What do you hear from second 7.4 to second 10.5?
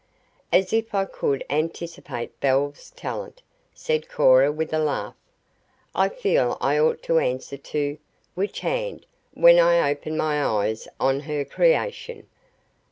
to 'which hand' when I open my